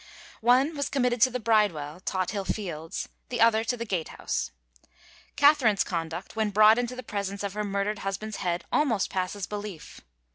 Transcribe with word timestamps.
One 0.41 0.75
was 0.75 0.89
committed 0.89 1.21
to 1.21 1.29
the 1.29 1.39
Bridewell, 1.39 1.99
Tothill 1.99 2.43
Fields, 2.45 3.07
the 3.29 3.39
other 3.39 3.63
to 3.65 3.77
the 3.77 3.85
Gatehouse. 3.85 4.49
Catherine's 5.35 5.83
conduct 5.83 6.35
when 6.35 6.49
brought 6.49 6.79
into 6.79 6.95
the 6.95 7.03
presence 7.03 7.43
of 7.43 7.53
her 7.53 7.63
murdered 7.63 7.99
husband's 7.99 8.37
head 8.37 8.65
almost 8.71 9.11
passes 9.11 9.45
belief. 9.45 10.01